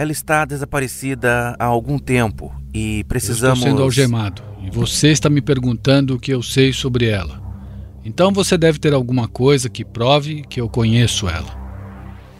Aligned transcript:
Ela 0.00 0.12
está 0.12 0.46
desaparecida 0.46 1.54
há 1.58 1.66
algum 1.66 1.98
tempo 1.98 2.50
e 2.72 3.04
precisamos. 3.04 3.58
Eu 3.58 3.68
estou 3.68 3.70
sendo 3.70 3.82
algemado 3.82 4.42
e 4.62 4.70
você 4.70 5.08
está 5.08 5.28
me 5.28 5.42
perguntando 5.42 6.14
o 6.14 6.18
que 6.18 6.32
eu 6.32 6.42
sei 6.42 6.72
sobre 6.72 7.06
ela. 7.06 7.38
Então 8.02 8.32
você 8.32 8.56
deve 8.56 8.78
ter 8.78 8.94
alguma 8.94 9.28
coisa 9.28 9.68
que 9.68 9.84
prove 9.84 10.40
que 10.48 10.58
eu 10.58 10.70
conheço 10.70 11.28
ela. 11.28 11.54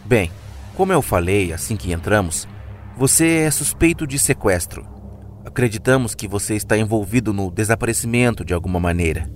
Bem, 0.03 0.31
como 0.73 0.91
eu 0.91 1.03
falei 1.03 1.53
assim 1.53 1.75
que 1.75 1.93
entramos, 1.93 2.47
você 2.97 3.27
é 3.27 3.51
suspeito 3.51 4.07
de 4.07 4.17
sequestro. 4.17 4.83
Acreditamos 5.45 6.15
que 6.15 6.27
você 6.27 6.55
está 6.55 6.75
envolvido 6.75 7.31
no 7.31 7.51
desaparecimento 7.51 8.43
de 8.43 8.55
alguma 8.55 8.79
maneira. 8.79 9.31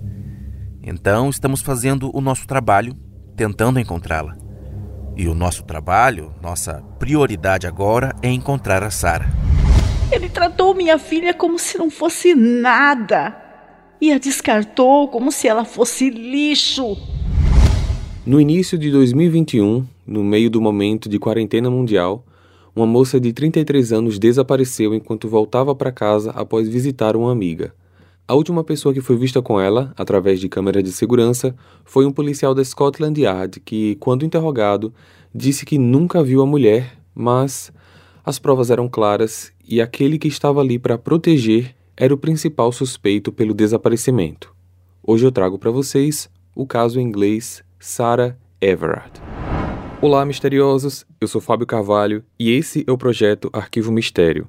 Então 0.82 1.30
estamos 1.30 1.60
fazendo 1.60 2.10
o 2.12 2.20
nosso 2.20 2.44
trabalho 2.44 2.92
tentando 3.36 3.78
encontrá-la. 3.78 4.45
E 5.16 5.28
o 5.28 5.34
nosso 5.34 5.64
trabalho, 5.64 6.30
nossa 6.42 6.84
prioridade 6.98 7.66
agora 7.66 8.14
é 8.22 8.30
encontrar 8.30 8.82
a 8.82 8.90
Sara. 8.90 9.26
Ele 10.12 10.28
tratou 10.28 10.74
minha 10.74 10.98
filha 10.98 11.32
como 11.32 11.58
se 11.58 11.78
não 11.78 11.90
fosse 11.90 12.34
nada 12.34 13.34
e 13.98 14.12
a 14.12 14.18
descartou 14.18 15.08
como 15.08 15.32
se 15.32 15.48
ela 15.48 15.64
fosse 15.64 16.10
lixo. 16.10 16.98
No 18.26 18.38
início 18.38 18.76
de 18.76 18.90
2021, 18.90 19.86
no 20.06 20.22
meio 20.22 20.50
do 20.50 20.60
momento 20.60 21.08
de 21.08 21.18
quarentena 21.18 21.70
mundial, 21.70 22.22
uma 22.74 22.86
moça 22.86 23.18
de 23.18 23.32
33 23.32 23.94
anos 23.94 24.18
desapareceu 24.18 24.94
enquanto 24.94 25.30
voltava 25.30 25.74
para 25.74 25.90
casa 25.90 26.30
após 26.32 26.68
visitar 26.68 27.16
uma 27.16 27.32
amiga. 27.32 27.72
A 28.28 28.34
última 28.34 28.64
pessoa 28.64 28.92
que 28.92 29.00
foi 29.00 29.16
vista 29.16 29.40
com 29.40 29.60
ela, 29.60 29.94
através 29.96 30.40
de 30.40 30.48
câmera 30.48 30.82
de 30.82 30.90
segurança, 30.90 31.54
foi 31.84 32.04
um 32.04 32.10
policial 32.10 32.56
da 32.56 32.64
Scotland 32.64 33.20
Yard 33.20 33.60
que, 33.60 33.94
quando 34.00 34.24
interrogado, 34.24 34.92
disse 35.32 35.64
que 35.64 35.78
nunca 35.78 36.24
viu 36.24 36.42
a 36.42 36.46
mulher, 36.46 36.98
mas 37.14 37.70
as 38.24 38.36
provas 38.36 38.68
eram 38.68 38.88
claras 38.88 39.52
e 39.64 39.80
aquele 39.80 40.18
que 40.18 40.26
estava 40.26 40.60
ali 40.60 40.76
para 40.76 40.98
proteger 40.98 41.76
era 41.96 42.12
o 42.12 42.18
principal 42.18 42.72
suspeito 42.72 43.30
pelo 43.30 43.54
desaparecimento. 43.54 44.52
Hoje 45.04 45.24
eu 45.24 45.30
trago 45.30 45.56
para 45.56 45.70
vocês 45.70 46.28
o 46.52 46.66
caso 46.66 46.98
inglês 46.98 47.62
Sarah 47.78 48.36
Everard. 48.60 49.22
Olá, 50.02 50.26
misteriosos! 50.26 51.06
Eu 51.20 51.28
sou 51.28 51.40
Fábio 51.40 51.64
Carvalho 51.64 52.24
e 52.40 52.50
esse 52.50 52.84
é 52.88 52.90
o 52.90 52.98
projeto 52.98 53.48
Arquivo 53.52 53.92
Mistério 53.92 54.48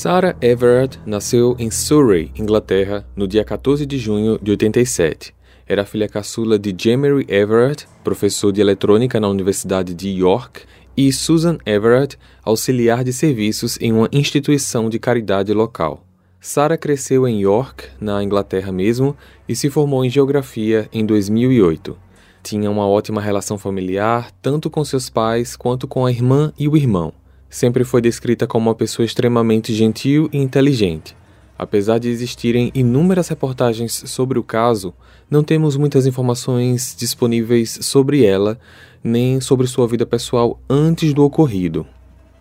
Sarah 0.00 0.36
Everard 0.40 0.96
nasceu 1.04 1.56
em 1.58 1.72
Surrey, 1.72 2.30
Inglaterra, 2.38 3.04
no 3.16 3.26
dia 3.26 3.44
14 3.44 3.84
de 3.84 3.98
junho 3.98 4.38
de 4.40 4.52
87. 4.52 5.34
Era 5.66 5.84
filha 5.84 6.08
caçula 6.08 6.56
de 6.56 6.72
Jemery 6.78 7.26
Everard, 7.28 7.84
professor 8.04 8.52
de 8.52 8.60
eletrônica 8.60 9.18
na 9.18 9.28
Universidade 9.28 9.94
de 9.94 10.10
York, 10.10 10.60
e 10.96 11.12
Susan 11.12 11.58
Everard, 11.66 12.16
auxiliar 12.44 13.02
de 13.02 13.12
serviços 13.12 13.76
em 13.80 13.92
uma 13.92 14.08
instituição 14.12 14.88
de 14.88 15.00
caridade 15.00 15.52
local. 15.52 16.06
Sarah 16.40 16.78
cresceu 16.78 17.26
em 17.26 17.40
York, 17.40 17.88
na 18.00 18.22
Inglaterra 18.22 18.70
mesmo, 18.70 19.16
e 19.48 19.56
se 19.56 19.68
formou 19.68 20.04
em 20.04 20.10
geografia 20.10 20.88
em 20.92 21.04
2008. 21.04 21.98
Tinha 22.40 22.70
uma 22.70 22.86
ótima 22.86 23.20
relação 23.20 23.58
familiar, 23.58 24.30
tanto 24.40 24.70
com 24.70 24.84
seus 24.84 25.10
pais 25.10 25.56
quanto 25.56 25.88
com 25.88 26.06
a 26.06 26.12
irmã 26.12 26.52
e 26.56 26.68
o 26.68 26.76
irmão 26.76 27.12
sempre 27.48 27.84
foi 27.84 28.00
descrita 28.00 28.46
como 28.46 28.68
uma 28.68 28.74
pessoa 28.74 29.06
extremamente 29.06 29.72
gentil 29.74 30.28
e 30.32 30.38
inteligente. 30.38 31.16
Apesar 31.58 31.98
de 31.98 32.08
existirem 32.08 32.70
inúmeras 32.74 33.28
reportagens 33.28 34.02
sobre 34.06 34.38
o 34.38 34.44
caso, 34.44 34.94
não 35.28 35.42
temos 35.42 35.76
muitas 35.76 36.06
informações 36.06 36.94
disponíveis 36.96 37.78
sobre 37.82 38.24
ela, 38.24 38.58
nem 39.02 39.40
sobre 39.40 39.66
sua 39.66 39.88
vida 39.88 40.06
pessoal 40.06 40.60
antes 40.70 41.12
do 41.12 41.24
ocorrido. 41.24 41.84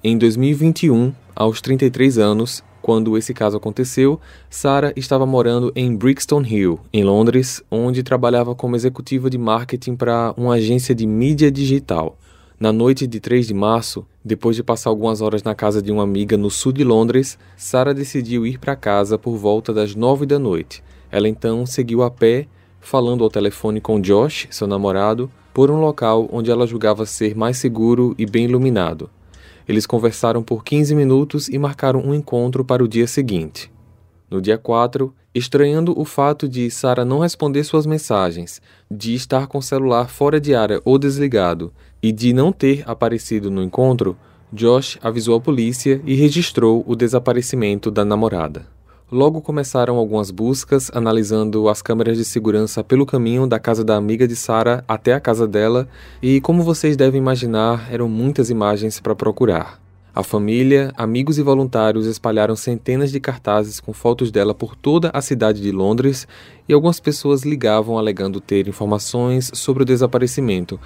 Em 0.04 0.18
2021, 0.18 1.14
aos 1.36 1.62
33 1.62 2.20
anos, 2.20 2.64
quando 2.80 3.18
esse 3.18 3.34
caso 3.34 3.58
aconteceu, 3.58 4.20
Sarah 4.50 4.94
estava 4.96 5.26
morando 5.26 5.74
em 5.76 5.96
Brixton 5.96 6.42
Hill, 6.42 6.80
em 6.94 7.04
Londres, 7.04 7.62
onde 7.70 8.04
trabalhava 8.04 8.56
como 8.56 8.76
executiva 8.76 9.30
de 9.30 9.38
marketing 9.38 9.96
para 9.96 10.34
uma 10.38 10.54
agência 10.54 10.94
de 10.94 11.06
mídia 11.06 11.52
digital. 11.52 12.18
Na 12.60 12.74
noite 12.74 13.06
de 13.06 13.20
3 13.20 13.46
de 13.46 13.54
março, 13.54 14.04
depois 14.26 14.56
de 14.56 14.64
passar 14.64 14.90
algumas 14.90 15.22
horas 15.22 15.44
na 15.44 15.54
casa 15.54 15.80
de 15.80 15.92
uma 15.92 16.02
amiga 16.02 16.36
no 16.36 16.50
sul 16.50 16.72
de 16.72 16.84
Londres, 16.84 17.38
Sarah 17.56 17.94
decidiu 17.94 18.48
ir 18.48 18.58
para 18.58 18.76
casa 18.76 19.16
por 19.16 19.38
volta 19.38 19.72
das 19.72 19.94
9 19.94 20.26
da 20.26 20.40
noite. 20.40 20.84
Ela 21.12 21.30
então 21.30 21.68
seguiu 21.68 22.02
a 22.02 22.10
pé, 22.10 22.48
falando 22.80 23.24
ao 23.24 23.30
telefone 23.30 23.80
com 23.80 24.02
Josh, 24.02 24.48
seu 24.50 24.66
namorado, 24.66 25.30
por 25.54 25.70
um 25.70 25.80
local 25.80 26.28
onde 26.32 26.50
ela 26.50 26.66
julgava 26.66 27.06
ser 27.06 27.36
mais 27.36 27.58
seguro 27.58 28.16
e 28.18 28.26
bem 28.26 28.46
iluminado. 28.46 29.08
Eles 29.68 29.86
conversaram 29.86 30.42
por 30.42 30.64
15 30.64 30.96
minutos 30.96 31.50
e 31.50 31.60
marcaram 31.60 32.00
um 32.00 32.12
encontro 32.12 32.66
para 32.66 32.84
o 32.84 32.88
dia 32.88 33.06
seguinte. 33.06 33.72
No 34.32 34.42
dia 34.42 34.58
4, 34.58 35.14
estranhando 35.34 35.94
o 35.96 36.04
fato 36.04 36.50
de 36.50 36.72
Sara 36.72 37.06
não 37.06 37.20
responder 37.20 37.64
suas 37.64 37.86
mensagens, 37.86 38.60
de 38.90 39.14
estar 39.14 39.46
com 39.46 39.60
o 39.60 39.64
celular 39.64 40.10
fora 40.10 40.42
de 40.42 40.56
área 40.56 40.82
ou 40.84 40.98
desligado 40.98 41.72
e 42.08 42.12
de 42.14 42.32
não 42.32 42.54
ter 42.54 42.84
aparecido 42.90 43.52
no 43.52 43.62
encontro, 43.62 44.16
Josh 44.54 44.98
avisou 45.04 45.36
a 45.36 45.42
polícia 45.42 46.02
e 46.06 46.16
registrou 46.16 46.82
o 46.88 46.96
desaparecimento 46.96 47.92
da 47.92 48.06
namorada. 48.06 48.66
Logo 49.12 49.42
começaram 49.42 49.98
algumas 49.98 50.32
buscas, 50.32 50.90
analisando 50.94 51.68
as 51.68 51.82
câmeras 51.82 52.18
de 52.18 52.24
segurança 52.24 52.82
pelo 52.82 53.06
caminho 53.06 53.46
da 53.46 53.60
casa 53.60 53.84
da 53.84 53.98
amiga 53.98 54.26
de 54.26 54.38
Sara 54.38 54.86
até 54.88 55.14
a 55.14 55.20
casa 55.20 55.46
dela, 55.46 55.86
e 56.22 56.40
como 56.40 56.64
vocês 56.64 56.96
devem 56.96 57.20
imaginar, 57.20 57.90
eram 57.92 58.08
muitas 58.08 58.50
imagens 58.50 59.02
para 59.02 59.14
procurar. 59.14 59.78
A 60.16 60.24
família, 60.24 60.92
amigos 60.98 61.38
e 61.38 61.44
voluntários 61.44 62.08
espalharam 62.08 62.56
centenas 62.56 63.12
de 63.12 63.20
cartazes 63.20 63.80
com 63.80 63.94
fotos 63.94 64.32
dela 64.32 64.56
por 64.56 64.76
toda 64.76 65.12
a 65.14 65.22
cidade 65.22 65.62
de 65.62 65.72
Londres 65.72 66.28
e 66.68 66.74
algumas 66.74 67.00
pessoas 67.00 67.44
ligavam 67.44 68.00
alegando 68.00 68.42
ter 68.42 68.68
informações 68.68 69.52
sobre 69.54 69.84
o 69.84 69.86
desaparecimento, 69.86 70.80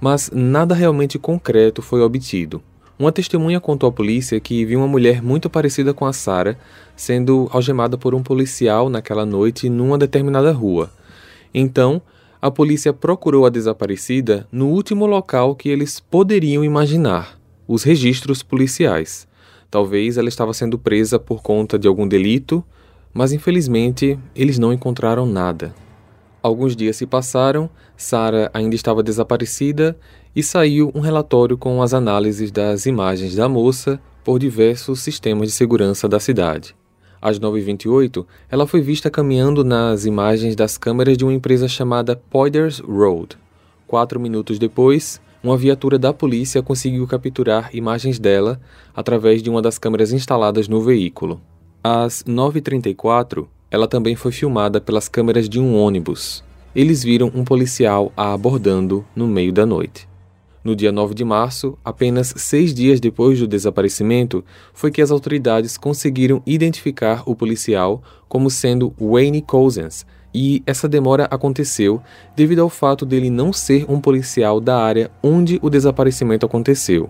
mas 0.00 0.30
nada 0.32 0.74
realmente 0.74 1.18
concreto 1.18 1.82
foi 1.82 2.00
obtido. 2.00 2.62
Uma 2.98 3.12
testemunha 3.12 3.60
contou 3.60 3.90
à 3.90 3.92
polícia 3.92 4.40
que 4.40 4.64
viu 4.64 4.78
uma 4.78 4.88
mulher 4.88 5.22
muito 5.22 5.50
parecida 5.50 5.92
com 5.92 6.06
a 6.06 6.12
Sara 6.12 6.58
sendo 6.96 7.46
algemada 7.52 7.98
por 7.98 8.14
um 8.14 8.22
policial 8.22 8.88
naquela 8.88 9.26
noite 9.26 9.68
numa 9.68 9.98
determinada 9.98 10.50
rua. 10.50 10.90
Então, 11.52 12.00
a 12.40 12.50
polícia 12.50 12.92
procurou 12.92 13.44
a 13.44 13.50
desaparecida 13.50 14.46
no 14.50 14.68
último 14.68 15.04
local 15.04 15.54
que 15.54 15.68
eles 15.68 16.00
poderiam 16.00 16.64
imaginar 16.64 17.38
os 17.68 17.82
registros 17.82 18.42
policiais. 18.42 19.26
Talvez 19.70 20.16
ela 20.16 20.28
estava 20.28 20.54
sendo 20.54 20.78
presa 20.78 21.18
por 21.18 21.42
conta 21.42 21.78
de 21.78 21.88
algum 21.88 22.08
delito, 22.08 22.64
mas 23.12 23.32
infelizmente 23.32 24.18
eles 24.34 24.58
não 24.58 24.72
encontraram 24.72 25.26
nada. 25.26 25.74
Alguns 26.46 26.76
dias 26.76 26.94
se 26.94 27.06
passaram, 27.06 27.68
Sara 27.96 28.48
ainda 28.54 28.76
estava 28.76 29.02
desaparecida 29.02 29.98
e 30.32 30.44
saiu 30.44 30.92
um 30.94 31.00
relatório 31.00 31.58
com 31.58 31.82
as 31.82 31.92
análises 31.92 32.52
das 32.52 32.86
imagens 32.86 33.34
da 33.34 33.48
moça 33.48 34.00
por 34.22 34.38
diversos 34.38 35.00
sistemas 35.00 35.48
de 35.48 35.54
segurança 35.54 36.08
da 36.08 36.20
cidade. 36.20 36.76
Às 37.20 37.40
9h28, 37.40 38.24
ela 38.48 38.64
foi 38.64 38.80
vista 38.80 39.10
caminhando 39.10 39.64
nas 39.64 40.04
imagens 40.04 40.54
das 40.54 40.78
câmeras 40.78 41.18
de 41.18 41.24
uma 41.24 41.34
empresa 41.34 41.66
chamada 41.66 42.14
Poyders 42.14 42.78
Road. 42.78 43.36
Quatro 43.84 44.20
minutos 44.20 44.56
depois, 44.56 45.20
uma 45.42 45.56
viatura 45.56 45.98
da 45.98 46.12
polícia 46.12 46.62
conseguiu 46.62 47.08
capturar 47.08 47.70
imagens 47.74 48.20
dela 48.20 48.60
através 48.94 49.42
de 49.42 49.50
uma 49.50 49.60
das 49.60 49.80
câmeras 49.80 50.12
instaladas 50.12 50.68
no 50.68 50.80
veículo. 50.80 51.40
Às 51.82 52.22
9h34, 52.22 53.48
ela 53.70 53.88
também 53.88 54.14
foi 54.14 54.32
filmada 54.32 54.80
pelas 54.80 55.08
câmeras 55.08 55.48
de 55.48 55.58
um 55.58 55.76
ônibus. 55.76 56.44
Eles 56.74 57.02
viram 57.02 57.30
um 57.34 57.44
policial 57.44 58.12
a 58.16 58.32
abordando 58.32 59.04
no 59.14 59.26
meio 59.26 59.52
da 59.52 59.64
noite. 59.64 60.06
No 60.66 60.74
dia 60.74 60.90
9 60.90 61.14
de 61.14 61.24
março, 61.24 61.78
apenas 61.84 62.34
seis 62.36 62.74
dias 62.74 62.98
depois 62.98 63.38
do 63.38 63.46
desaparecimento, 63.46 64.44
foi 64.74 64.90
que 64.90 65.00
as 65.00 65.12
autoridades 65.12 65.78
conseguiram 65.78 66.42
identificar 66.44 67.22
o 67.24 67.36
policial 67.36 68.02
como 68.28 68.50
sendo 68.50 68.92
Wayne 69.00 69.42
Cousins 69.42 70.04
E 70.34 70.62
essa 70.66 70.88
demora 70.88 71.28
aconteceu 71.30 72.02
devido 72.34 72.58
ao 72.62 72.68
fato 72.68 73.06
dele 73.06 73.30
não 73.30 73.52
ser 73.52 73.86
um 73.88 74.00
policial 74.00 74.60
da 74.60 74.76
área 74.76 75.10
onde 75.22 75.58
o 75.62 75.70
desaparecimento 75.70 76.44
aconteceu. 76.44 77.08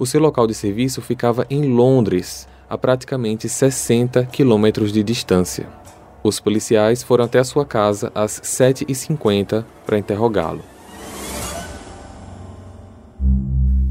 O 0.00 0.04
seu 0.04 0.20
local 0.20 0.46
de 0.46 0.52
serviço 0.52 1.00
ficava 1.00 1.46
em 1.48 1.72
Londres, 1.72 2.48
a 2.68 2.76
praticamente 2.76 3.48
60 3.48 4.26
quilômetros 4.26 4.92
de 4.92 5.02
distância. 5.02 5.85
Os 6.26 6.40
policiais 6.40 7.04
foram 7.04 7.24
até 7.24 7.38
a 7.38 7.44
sua 7.44 7.64
casa 7.64 8.10
às 8.12 8.40
7h50 8.40 9.64
para 9.86 9.96
interrogá-lo. 9.96 10.64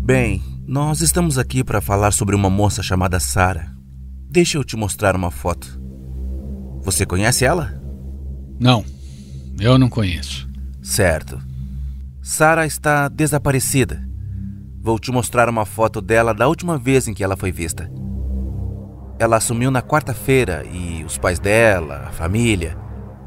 Bem, 0.04 0.44
nós 0.68 1.00
estamos 1.00 1.38
aqui 1.38 1.64
para 1.64 1.80
falar 1.80 2.12
sobre 2.12 2.36
uma 2.36 2.50
moça 2.50 2.84
chamada 2.84 3.22
Sara. 3.22 3.74
Deixa 4.30 4.58
eu 4.58 4.66
te 4.66 4.76
mostrar 4.76 5.16
uma 5.16 5.32
foto. 5.32 5.82
Você 6.82 7.06
conhece 7.06 7.46
ela? 7.46 7.82
Não, 8.60 8.84
eu 9.58 9.78
não 9.78 9.88
conheço. 9.88 10.46
Certo. 10.84 11.42
Sara 12.22 12.66
está 12.66 13.08
desaparecida. 13.08 14.06
Vou 14.82 15.00
te 15.00 15.10
mostrar 15.10 15.48
uma 15.48 15.66
foto 15.66 16.02
dela 16.02 16.34
da 16.34 16.50
última 16.50 16.78
vez 16.78 17.08
em 17.08 17.14
que 17.14 17.24
ela 17.24 17.38
foi 17.38 17.54
vista. 17.54 17.90
Ela 19.17 19.38
assumiu 19.38 19.71
na 19.71 19.81
quarta-feira 19.81 20.65
e 20.65 21.03
os 21.03 21.17
pais 21.17 21.39
dela, 21.39 22.06
a 22.07 22.12
família, 22.12 22.77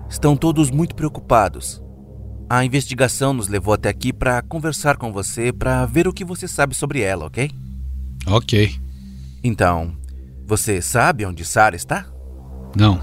estão 0.08 0.36
todos 0.36 0.70
muito 0.70 0.94
preocupados. 0.94 1.82
A 2.50 2.64
investigação 2.64 3.32
nos 3.32 3.48
levou 3.48 3.74
até 3.74 3.88
aqui 3.88 4.12
para 4.12 4.42
conversar 4.42 4.96
com 4.96 5.12
você 5.12 5.52
para 5.52 5.84
ver 5.86 6.08
o 6.08 6.12
que 6.12 6.24
você 6.24 6.48
sabe 6.48 6.74
sobre 6.74 7.00
ela, 7.00 7.26
ok? 7.26 7.50
Ok. 8.26 8.74
Então, 9.42 9.96
você 10.46 10.80
sabe 10.80 11.24
onde 11.26 11.44
Sara 11.44 11.76
está? 11.76 12.06
Não. 12.76 13.00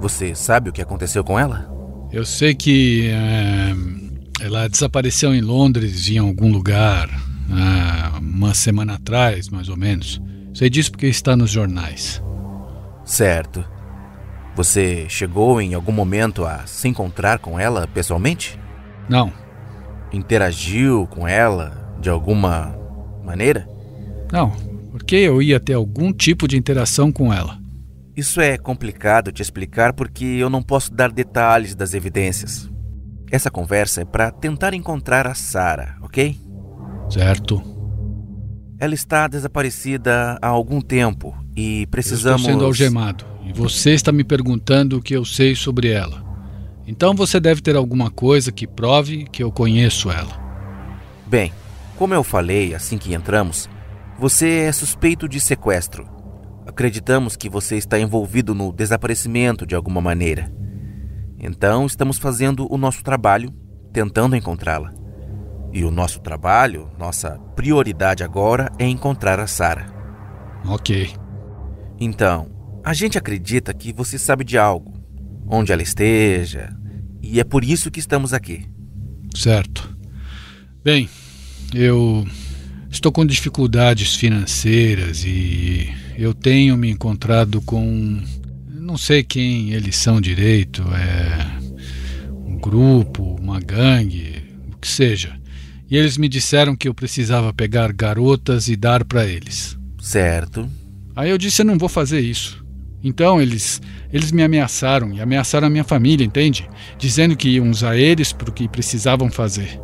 Você 0.00 0.34
sabe 0.34 0.70
o 0.70 0.72
que 0.72 0.80
aconteceu 0.80 1.22
com 1.22 1.38
ela? 1.38 1.70
Eu 2.10 2.24
sei 2.24 2.54
que 2.54 3.08
é, 3.08 4.44
ela 4.44 4.68
desapareceu 4.68 5.34
em 5.34 5.40
Londres, 5.40 6.08
em 6.08 6.18
algum 6.18 6.50
lugar, 6.50 7.08
é, 7.08 8.18
uma 8.18 8.54
semana 8.54 8.94
atrás, 8.94 9.48
mais 9.48 9.68
ou 9.68 9.76
menos. 9.76 10.20
Sei 10.54 10.68
disso 10.68 10.90
porque 10.90 11.06
está 11.06 11.36
nos 11.36 11.50
jornais. 11.50 12.22
Certo. 13.04 13.64
Você 14.56 15.06
chegou 15.08 15.60
em 15.60 15.74
algum 15.74 15.92
momento 15.92 16.44
a 16.44 16.66
se 16.66 16.88
encontrar 16.88 17.38
com 17.38 17.58
ela 17.58 17.86
pessoalmente? 17.86 18.58
Não. 19.08 19.32
Interagiu 20.12 21.06
com 21.06 21.26
ela 21.26 21.96
de 22.00 22.10
alguma 22.10 22.76
maneira? 23.24 23.68
Não, 24.32 24.50
porque 24.90 25.16
eu 25.16 25.40
ia 25.40 25.60
ter 25.60 25.74
algum 25.74 26.12
tipo 26.12 26.46
de 26.46 26.56
interação 26.56 27.12
com 27.12 27.32
ela. 27.32 27.58
Isso 28.16 28.40
é 28.40 28.58
complicado 28.58 29.32
te 29.32 29.40
explicar 29.40 29.92
porque 29.92 30.24
eu 30.24 30.50
não 30.50 30.62
posso 30.62 30.92
dar 30.92 31.10
detalhes 31.10 31.74
das 31.74 31.94
evidências. 31.94 32.68
Essa 33.30 33.50
conversa 33.50 34.02
é 34.02 34.04
para 34.04 34.30
tentar 34.30 34.74
encontrar 34.74 35.26
a 35.26 35.34
Sara, 35.34 35.96
ok? 36.02 36.36
Certo. 37.08 37.69
Ela 38.80 38.94
está 38.94 39.28
desaparecida 39.28 40.38
há 40.42 40.48
algum 40.48 40.80
tempo 40.80 41.36
e 41.54 41.86
precisamos. 41.86 42.42
Eu 42.42 42.54
estou 42.54 42.54
sendo 42.54 42.64
algemado 42.64 43.24
e 43.44 43.52
você 43.52 43.90
está 43.90 44.10
me 44.10 44.24
perguntando 44.24 44.96
o 44.96 45.02
que 45.02 45.14
eu 45.14 45.24
sei 45.24 45.54
sobre 45.54 45.90
ela. 45.90 46.24
Então 46.86 47.14
você 47.14 47.38
deve 47.38 47.60
ter 47.60 47.76
alguma 47.76 48.10
coisa 48.10 48.50
que 48.50 48.66
prove 48.66 49.26
que 49.30 49.42
eu 49.42 49.52
conheço 49.52 50.10
ela. 50.10 50.40
Bem, 51.26 51.52
como 51.96 52.14
eu 52.14 52.24
falei 52.24 52.74
assim 52.74 52.98
que 52.98 53.14
entramos, 53.14 53.68
você 54.18 54.48
é 54.60 54.72
suspeito 54.72 55.28
de 55.28 55.38
sequestro 55.38 56.20
Acreditamos 56.70 57.34
que 57.36 57.48
você 57.48 57.76
está 57.76 57.98
envolvido 57.98 58.54
no 58.54 58.72
desaparecimento 58.72 59.66
de 59.66 59.74
alguma 59.74 60.00
maneira. 60.00 60.52
Então, 61.36 61.84
estamos 61.84 62.16
fazendo 62.16 62.72
o 62.72 62.78
nosso 62.78 63.02
trabalho, 63.02 63.52
tentando 63.92 64.36
encontrá-la. 64.36 64.92
E 65.72 65.84
o 65.84 65.90
nosso 65.90 66.20
trabalho, 66.20 66.90
nossa 66.98 67.38
prioridade 67.54 68.24
agora 68.24 68.70
é 68.78 68.86
encontrar 68.86 69.38
a 69.38 69.46
Sara. 69.46 69.86
Ok. 70.64 71.10
Então, 71.98 72.50
a 72.84 72.92
gente 72.92 73.16
acredita 73.16 73.72
que 73.72 73.92
você 73.92 74.18
sabe 74.18 74.44
de 74.44 74.58
algo, 74.58 74.92
onde 75.46 75.72
ela 75.72 75.82
esteja, 75.82 76.74
e 77.22 77.38
é 77.38 77.44
por 77.44 77.62
isso 77.62 77.90
que 77.90 78.00
estamos 78.00 78.32
aqui. 78.32 78.66
Certo. 79.34 79.96
Bem, 80.82 81.08
eu 81.74 82.26
estou 82.90 83.12
com 83.12 83.24
dificuldades 83.24 84.14
financeiras 84.14 85.24
e 85.24 85.88
eu 86.16 86.34
tenho 86.34 86.76
me 86.76 86.90
encontrado 86.90 87.60
com. 87.62 88.20
Não 88.68 88.96
sei 88.96 89.22
quem 89.22 89.70
eles 89.72 89.96
são 89.96 90.20
direito, 90.20 90.82
é. 90.92 91.60
Um 92.46 92.56
grupo, 92.58 93.36
uma 93.40 93.60
gangue, 93.60 94.42
o 94.72 94.76
que 94.76 94.88
seja. 94.88 95.39
E 95.90 95.96
eles 95.96 96.16
me 96.16 96.28
disseram 96.28 96.76
que 96.76 96.86
eu 96.86 96.94
precisava 96.94 97.52
pegar 97.52 97.92
garotas 97.92 98.68
e 98.68 98.76
dar 98.76 99.04
para 99.04 99.26
eles. 99.26 99.76
Certo. 100.00 100.68
Aí 101.16 101.30
eu 101.30 101.36
disse: 101.36 101.62
eu 101.62 101.66
não 101.66 101.76
vou 101.76 101.88
fazer 101.88 102.20
isso. 102.20 102.64
Então 103.02 103.40
eles, 103.40 103.80
eles 104.12 104.30
me 104.30 104.42
ameaçaram 104.42 105.12
e 105.12 105.20
ameaçaram 105.20 105.66
a 105.66 105.70
minha 105.70 105.84
família, 105.84 106.24
entende? 106.24 106.68
Dizendo 106.98 107.36
que 107.36 107.48
iam 107.48 107.70
usar 107.70 107.96
eles 107.96 108.32
para 108.32 108.50
o 108.50 108.52
que 108.52 108.68
precisavam 108.68 109.30
fazer. 109.30 109.80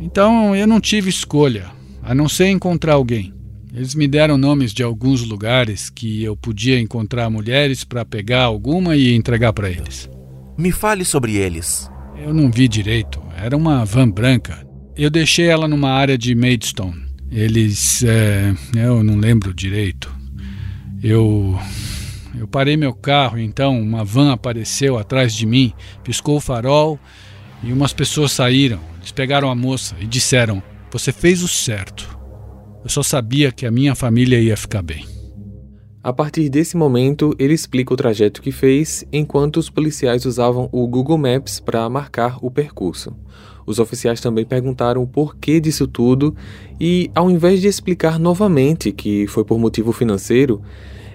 Então 0.00 0.54
eu 0.54 0.66
não 0.66 0.80
tive 0.80 1.08
escolha, 1.08 1.66
a 2.02 2.14
não 2.14 2.28
ser 2.28 2.48
encontrar 2.48 2.94
alguém. 2.94 3.32
Eles 3.72 3.94
me 3.94 4.06
deram 4.06 4.36
nomes 4.36 4.74
de 4.74 4.82
alguns 4.82 5.22
lugares 5.22 5.88
que 5.88 6.22
eu 6.22 6.36
podia 6.36 6.78
encontrar 6.78 7.30
mulheres 7.30 7.84
para 7.84 8.04
pegar 8.04 8.42
alguma 8.42 8.96
e 8.96 9.14
entregar 9.14 9.52
para 9.54 9.70
eles. 9.70 10.10
Me 10.58 10.70
fale 10.70 11.06
sobre 11.06 11.36
eles. 11.36 11.90
Eu 12.22 12.34
não 12.34 12.50
vi 12.50 12.68
direito. 12.68 13.22
Era 13.34 13.56
uma 13.56 13.82
van 13.84 14.10
branca. 14.10 14.66
Eu 14.96 15.08
deixei 15.08 15.46
ela 15.46 15.66
numa 15.66 15.90
área 15.90 16.18
de 16.18 16.34
Maidstone. 16.34 17.02
Eles. 17.30 18.04
É, 18.04 18.54
eu 18.76 19.02
não 19.02 19.16
lembro 19.16 19.54
direito. 19.54 20.14
Eu. 21.02 21.58
Eu 22.38 22.48
parei 22.48 22.76
meu 22.76 22.94
carro, 22.94 23.38
então 23.38 23.78
uma 23.80 24.04
van 24.04 24.32
apareceu 24.32 24.98
atrás 24.98 25.34
de 25.34 25.44
mim, 25.44 25.72
piscou 26.02 26.36
o 26.36 26.40
farol 26.40 26.98
e 27.62 27.72
umas 27.72 27.92
pessoas 27.92 28.32
saíram. 28.32 28.80
Eles 28.98 29.12
pegaram 29.12 29.50
a 29.50 29.54
moça 29.54 29.94
e 30.00 30.06
disseram: 30.06 30.62
Você 30.90 31.12
fez 31.12 31.42
o 31.42 31.48
certo. 31.48 32.18
Eu 32.82 32.90
só 32.90 33.02
sabia 33.02 33.52
que 33.52 33.64
a 33.64 33.70
minha 33.70 33.94
família 33.94 34.40
ia 34.40 34.56
ficar 34.56 34.82
bem. 34.82 35.06
A 36.04 36.12
partir 36.12 36.48
desse 36.48 36.76
momento, 36.76 37.32
ele 37.38 37.54
explica 37.54 37.94
o 37.94 37.96
trajeto 37.96 38.42
que 38.42 38.50
fez 38.50 39.04
enquanto 39.12 39.58
os 39.58 39.70
policiais 39.70 40.24
usavam 40.26 40.68
o 40.72 40.84
Google 40.88 41.16
Maps 41.16 41.60
para 41.60 41.88
marcar 41.88 42.38
o 42.42 42.50
percurso. 42.50 43.14
Os 43.64 43.78
oficiais 43.78 44.20
também 44.20 44.44
perguntaram 44.44 45.00
o 45.00 45.06
porquê 45.06 45.60
disso 45.60 45.86
tudo 45.86 46.34
e, 46.80 47.08
ao 47.14 47.30
invés 47.30 47.60
de 47.60 47.68
explicar 47.68 48.18
novamente 48.18 48.90
que 48.90 49.28
foi 49.28 49.44
por 49.44 49.60
motivo 49.60 49.92
financeiro, 49.92 50.60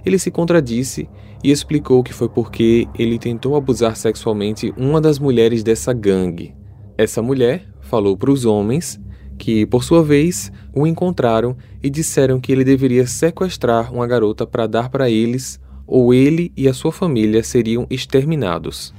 ele 0.05 0.17
se 0.17 0.31
contradisse 0.31 1.09
e 1.43 1.51
explicou 1.51 2.01
que 2.01 2.13
foi 2.13 2.29
porque 2.29 2.87
ele 2.97 3.19
tentou 3.19 3.57
abusar 3.57 3.97
sexualmente 3.97 4.73
uma 4.77 5.01
das 5.01 5.19
mulheres 5.19 5.63
dessa 5.63 5.91
gangue. 5.91 6.55
Essa 6.97 7.21
mulher 7.21 7.67
falou 7.81 8.15
para 8.15 8.31
os 8.31 8.45
homens 8.45 8.97
que, 9.37 9.65
por 9.65 9.83
sua 9.83 10.03
vez, 10.03 10.51
o 10.73 10.87
encontraram 10.87 11.55
e 11.81 11.89
disseram 11.89 12.39
que 12.39 12.51
ele 12.51 12.63
deveria 12.63 13.05
sequestrar 13.05 13.93
uma 13.93 14.07
garota 14.07 14.45
para 14.45 14.67
dar 14.67 14.89
para 14.89 15.09
eles, 15.09 15.59
ou 15.85 16.13
ele 16.13 16.51
e 16.57 16.67
a 16.67 16.73
sua 16.73 16.91
família 16.91 17.43
seriam 17.43 17.87
exterminados. 17.89 18.93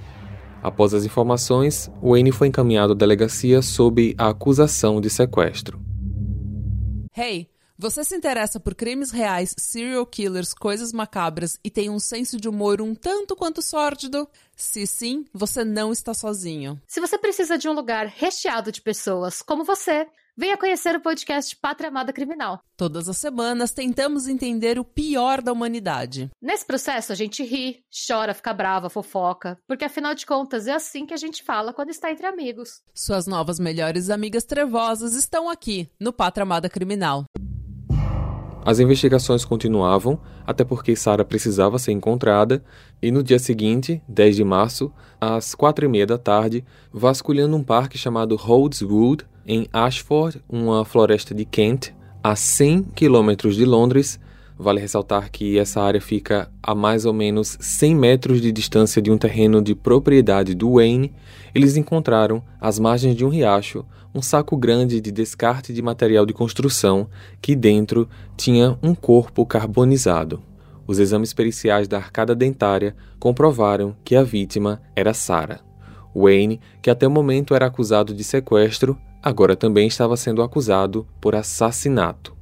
Após 0.63 0.95
as 0.95 1.05
informações, 1.05 1.91
Wayne 2.03 2.33
foi 2.33 2.49
encaminhado 2.49 2.93
à 2.93 2.97
delegacia 2.97 3.63
sob 3.63 4.15
a 4.19 4.29
acusação 4.29 5.01
de 5.01 5.09
sequestro. 5.09 5.81
Hey, 7.17 7.49
você 7.81 8.03
se 8.03 8.17
interessa 8.17 8.59
por 8.59 8.75
crimes 8.75 9.13
reais, 9.13 9.55
serial 9.57 10.05
killers, 10.05 10.53
coisas 10.53 10.93
macabras 10.93 11.61
e 11.63 11.71
tem 11.71 11.89
um 11.89 12.01
senso 12.01 12.37
de 12.37 12.49
humor 12.49 12.83
um 12.83 12.93
tanto 12.93 13.37
quanto 13.37 13.63
sórdido? 13.63 14.29
Se 14.57 14.85
sim, 14.85 15.25
você 15.33 15.65
não 15.65 15.93
está 15.93 16.13
sozinho. 16.13 16.81
Se 16.89 17.01
você 17.01 17.17
precisa 17.17 17.57
de 17.57 17.69
um 17.69 17.73
lugar 17.73 18.07
recheado 18.09 18.73
de 18.73 18.83
pessoas 18.83 19.43
como 19.43 19.63
você, 19.63 20.09
Venha 20.41 20.57
conhecer 20.57 20.95
o 20.95 21.01
podcast 21.01 21.57
Pátria 21.57 21.89
Amada 21.89 22.13
Criminal. 22.13 22.61
Todas 22.77 23.09
as 23.09 23.19
semanas 23.19 23.73
tentamos 23.73 24.29
entender 24.29 24.79
o 24.79 24.85
pior 24.85 25.43
da 25.43 25.53
humanidade. 25.53 26.31
Nesse 26.41 26.65
processo 26.65 27.11
a 27.11 27.17
gente 27.17 27.43
ri, 27.43 27.81
chora, 28.07 28.33
fica 28.33 28.55
brava, 28.55 28.89
fofoca, 28.89 29.59
porque 29.67 29.85
afinal 29.85 30.15
de 30.15 30.25
contas 30.25 30.69
é 30.69 30.73
assim 30.75 31.05
que 31.07 31.13
a 31.13 31.17
gente 31.17 31.43
fala 31.43 31.73
quando 31.73 31.91
está 31.91 32.13
entre 32.13 32.25
amigos. 32.25 32.83
Suas 32.95 33.27
novas 33.27 33.59
melhores 33.59 34.11
amigas 34.11 34.45
trevosas 34.45 35.17
estão 35.17 35.51
aqui 35.51 35.91
no 35.99 36.13
Pátria 36.13 36.45
Amada 36.45 36.69
Criminal. 36.69 37.25
As 38.65 38.79
investigações 38.79 39.45
continuavam, 39.45 40.21
até 40.47 40.63
porque 40.63 40.95
Sara 40.95 41.25
precisava 41.25 41.81
ser 41.81 41.91
encontrada, 41.91 42.63
e 43.03 43.11
no 43.11 43.25
dia 43.25 43.41
seguinte, 43.41 44.01
10 44.07 44.37
de 44.37 44.45
março, 44.45 44.93
às 45.21 45.53
quatro 45.53 45.85
e 45.85 45.89
meia 45.89 46.07
da 46.07 46.19
tarde, 46.19 46.65
vasculhando 46.93 47.57
um 47.57 47.65
parque 47.65 47.99
chamado 47.99 48.37
Holdswood, 48.37 49.27
em 49.49 49.67
Ashford, 49.73 50.41
uma 50.49 50.85
floresta 50.85 51.35
de 51.35 51.45
Kent, 51.45 51.93
a 52.23 52.37
100 52.37 52.83
quilômetros 52.95 53.57
de 53.57 53.65
Londres, 53.65 54.21
Vale 54.61 54.81
ressaltar 54.81 55.31
que 55.31 55.57
essa 55.57 55.81
área 55.81 56.01
fica 56.01 56.51
a 56.61 56.75
mais 56.75 57.07
ou 57.07 57.13
menos 57.13 57.57
100 57.61 57.95
metros 57.95 58.41
de 58.41 58.51
distância 58.51 59.01
de 59.01 59.09
um 59.09 59.17
terreno 59.17 59.63
de 59.63 59.73
propriedade 59.73 60.53
do 60.53 60.73
Wayne. 60.73 61.15
Eles 61.55 61.77
encontraram, 61.77 62.43
às 62.61 62.77
margens 62.77 63.15
de 63.15 63.25
um 63.25 63.29
riacho, 63.29 63.87
um 64.13 64.21
saco 64.21 64.57
grande 64.57 65.01
de 65.01 65.13
descarte 65.13 65.73
de 65.73 65.81
material 65.81 66.27
de 66.27 66.33
construção 66.33 67.09
que 67.41 67.55
dentro 67.55 68.09
tinha 68.37 68.77
um 68.83 68.97
corpo 68.97 69.47
carbonizado. 69.47 70.43
Os 70.89 70.99
exames 70.99 71.33
periciais 71.33 71.87
da 71.87 71.99
arcada 71.99 72.35
dentária 72.35 72.97
comprovaram 73.21 73.95
que 74.05 74.17
a 74.17 74.25
vítima 74.25 74.83
era 74.97 75.15
Sarah. 75.15 75.61
Wayne, 76.13 76.61
que 76.83 76.91
até 76.91 77.07
o 77.07 77.11
momento 77.11 77.55
era 77.55 77.67
acusado 77.67 78.13
de 78.13 78.25
sequestro, 78.25 78.99
agora 79.29 79.55
também 79.55 79.87
estava 79.87 80.17
sendo 80.17 80.43
acusado 80.43 81.07
por 81.21 81.35
assassinato. 81.35 82.37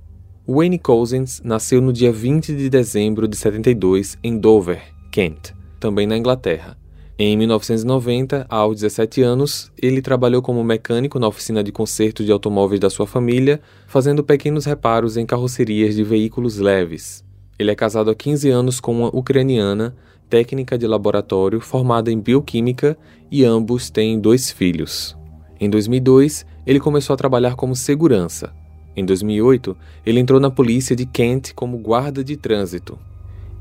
Wayne 0.49 0.79
Cousins 0.79 1.43
nasceu 1.45 1.81
no 1.81 1.93
dia 1.93 2.13
20 2.13 2.55
de 2.55 2.71
dezembro 2.71 3.27
de 3.27 3.37
72 3.37 4.17
em 4.23 4.39
Dover, 4.39 4.81
Kent, 5.11 5.53
também 5.81 6.07
na 6.07 6.17
Inglaterra. 6.17 6.79
Em 7.19 7.37
1990, 7.37 8.47
aos 8.49 8.77
17 8.77 9.23
anos, 9.23 9.73
ele 9.81 10.01
trabalhou 10.01 10.41
como 10.43 10.63
mecânico 10.63 11.19
na 11.19 11.27
oficina 11.27 11.65
de 11.65 11.73
conserto 11.73 12.23
de 12.23 12.31
automóveis 12.31 12.79
da 12.79 12.91
sua 12.91 13.07
família, 13.07 13.61
fazendo 13.89 14.23
pequenos 14.23 14.67
reparos 14.67 15.17
em 15.17 15.27
carrocerias 15.27 15.97
de 15.97 16.05
veículos 16.05 16.59
leves. 16.59 17.25
Ele 17.59 17.71
é 17.71 17.75
casado 17.75 18.11
há 18.11 18.15
15 18.15 18.51
anos 18.51 18.79
com 18.79 18.93
uma 18.93 19.09
ucraniana, 19.17 19.97
técnica 20.29 20.77
de 20.77 20.87
laboratório 20.87 21.59
formada 21.59 22.13
em 22.13 22.21
bioquímica, 22.21 22.97
e 23.31 23.45
ambos 23.45 23.91
têm 23.91 24.21
dois 24.21 24.51
filhos. 24.51 25.17
Em 25.59 25.71
2002, 25.71 26.45
ele 26.67 26.81
começou 26.81 27.15
a 27.15 27.17
trabalhar 27.17 27.55
como 27.55 27.77
segurança, 27.77 28.53
em 28.97 29.05
2008, 29.05 29.77
ele 30.07 30.19
entrou 30.19 30.41
na 30.41 30.51
polícia 30.51 30.97
de 30.97 31.05
Kent 31.05 31.53
como 31.55 31.77
guarda 31.77 32.25
de 32.25 32.35
trânsito. 32.35 32.99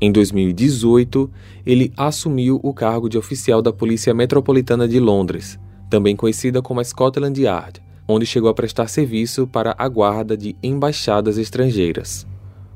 Em 0.00 0.10
2018, 0.10 1.30
ele 1.64 1.92
assumiu 1.94 2.58
o 2.62 2.72
cargo 2.72 3.08
de 3.08 3.18
oficial 3.18 3.60
da 3.60 3.72
Polícia 3.72 4.14
Metropolitana 4.14 4.88
de 4.88 4.98
Londres, 4.98 5.58
também 5.90 6.16
conhecida 6.16 6.62
como 6.62 6.82
Scotland 6.82 7.38
Yard, 7.38 7.82
onde 8.08 8.24
chegou 8.24 8.48
a 8.48 8.54
prestar 8.54 8.88
serviço 8.88 9.46
para 9.46 9.74
a 9.76 9.86
guarda 9.88 10.36
de 10.36 10.56
embaixadas 10.62 11.36
estrangeiras. 11.36 12.26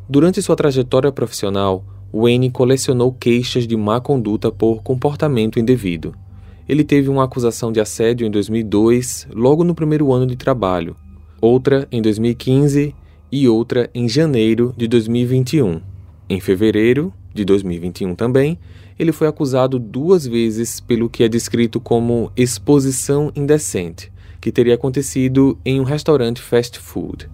Durante 0.09 0.43
sua 0.43 0.57
trajetória 0.57 1.11
profissional, 1.11 1.83
Wayne 2.13 2.51
colecionou 2.51 3.13
queixas 3.13 3.67
de 3.67 3.77
má 3.77 4.01
conduta 4.01 4.51
por 4.51 4.83
comportamento 4.83 5.59
indevido. 5.59 6.15
Ele 6.71 6.85
teve 6.85 7.09
uma 7.09 7.25
acusação 7.25 7.73
de 7.73 7.81
assédio 7.81 8.25
em 8.25 8.31
2002, 8.31 9.27
logo 9.35 9.65
no 9.65 9.75
primeiro 9.75 10.13
ano 10.13 10.25
de 10.25 10.37
trabalho, 10.37 10.95
outra 11.41 11.89
em 11.91 12.01
2015 12.01 12.95
e 13.33 13.49
outra 13.49 13.91
em 13.93 14.09
janeiro 14.09 14.73
de 14.77 14.87
2021. 14.87 15.81
Em 16.29 16.39
fevereiro 16.39 17.13
de 17.35 17.45
2021 17.45 18.15
também, 18.15 18.57
ele 18.97 19.11
foi 19.11 19.27
acusado 19.27 19.81
duas 19.81 20.25
vezes 20.25 20.79
pelo 20.79 21.11
que 21.11 21.25
é 21.25 21.29
descrito 21.29 21.81
como 21.81 22.31
exposição 22.37 23.33
indecente, 23.35 24.13
que 24.41 24.53
teria 24.53 24.77
acontecido 24.77 25.59
em 25.65 25.81
um 25.81 25.85
restaurante 25.85 26.41
fast 26.41 26.79
food. 26.79 27.29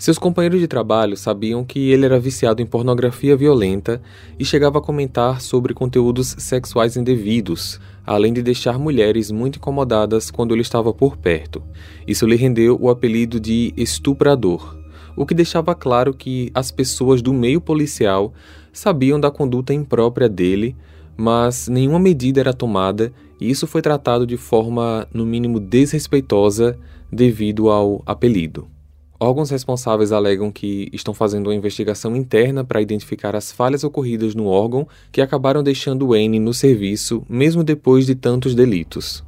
Seus 0.00 0.16
companheiros 0.16 0.60
de 0.60 0.66
trabalho 0.66 1.14
sabiam 1.14 1.62
que 1.62 1.90
ele 1.90 2.06
era 2.06 2.18
viciado 2.18 2.62
em 2.62 2.66
pornografia 2.66 3.36
violenta 3.36 4.00
e 4.38 4.46
chegava 4.46 4.78
a 4.78 4.80
comentar 4.80 5.42
sobre 5.42 5.74
conteúdos 5.74 6.36
sexuais 6.38 6.96
indevidos, 6.96 7.78
além 8.06 8.32
de 8.32 8.42
deixar 8.42 8.78
mulheres 8.78 9.30
muito 9.30 9.56
incomodadas 9.56 10.30
quando 10.30 10.54
ele 10.54 10.62
estava 10.62 10.90
por 10.94 11.18
perto. 11.18 11.62
Isso 12.06 12.24
lhe 12.24 12.34
rendeu 12.34 12.78
o 12.80 12.88
apelido 12.88 13.38
de 13.38 13.74
estuprador, 13.76 14.74
o 15.14 15.26
que 15.26 15.34
deixava 15.34 15.74
claro 15.74 16.14
que 16.14 16.50
as 16.54 16.70
pessoas 16.70 17.20
do 17.20 17.34
meio 17.34 17.60
policial 17.60 18.32
sabiam 18.72 19.20
da 19.20 19.30
conduta 19.30 19.74
imprópria 19.74 20.30
dele, 20.30 20.74
mas 21.14 21.68
nenhuma 21.68 21.98
medida 21.98 22.40
era 22.40 22.54
tomada 22.54 23.12
e 23.38 23.50
isso 23.50 23.66
foi 23.66 23.82
tratado 23.82 24.26
de 24.26 24.38
forma, 24.38 25.06
no 25.12 25.26
mínimo, 25.26 25.60
desrespeitosa 25.60 26.78
devido 27.12 27.68
ao 27.68 28.02
apelido. 28.06 28.79
Órgãos 29.22 29.50
responsáveis 29.50 30.12
alegam 30.12 30.50
que 30.50 30.88
estão 30.94 31.12
fazendo 31.12 31.48
uma 31.48 31.54
investigação 31.54 32.16
interna 32.16 32.64
para 32.64 32.80
identificar 32.80 33.36
as 33.36 33.52
falhas 33.52 33.84
ocorridas 33.84 34.34
no 34.34 34.46
órgão 34.46 34.88
que 35.12 35.20
acabaram 35.20 35.62
deixando 35.62 36.08
Wayne 36.08 36.40
no 36.40 36.54
serviço, 36.54 37.22
mesmo 37.28 37.62
depois 37.62 38.06
de 38.06 38.14
tantos 38.14 38.54
delitos. 38.54 39.22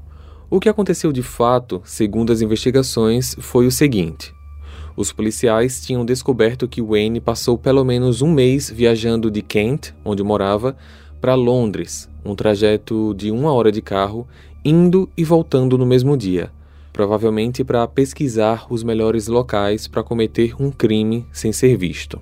O 0.49 0.59
que 0.59 0.71
aconteceu 0.71 1.13
de 1.13 1.23
fato, 1.23 1.83
segundo 1.85 2.33
as 2.33 2.41
investigações, 2.41 3.37
foi 3.39 3.67
o 3.67 3.71
seguinte: 3.71 4.33
os 4.97 5.13
policiais 5.13 5.85
tinham 5.85 6.07
descoberto 6.07 6.67
que 6.67 6.81
Wayne 6.81 7.21
passou 7.21 7.59
pelo 7.59 7.85
menos 7.85 8.23
um 8.23 8.33
mês 8.33 8.71
viajando 8.71 9.31
de 9.31 9.43
Kent, 9.43 9.93
onde 10.03 10.23
morava, 10.23 10.75
para 11.21 11.35
Londres, 11.35 12.09
um 12.25 12.35
trajeto 12.35 13.13
de 13.15 13.31
uma 13.31 13.53
hora 13.53 13.71
de 13.71 13.83
carro, 13.83 14.27
indo 14.65 15.07
e 15.15 15.23
voltando 15.23 15.77
no 15.77 15.85
mesmo 15.85 16.17
dia 16.17 16.51
provavelmente 16.93 17.65
para 17.65 17.87
pesquisar 17.89 18.67
os 18.69 18.83
melhores 18.83 19.27
locais 19.27 19.89
para 19.89 20.03
cometer 20.03 20.55
um 20.61 20.71
crime 20.71 21.27
sem 21.33 21.53
ser 21.53 21.77
visto. 21.77 22.21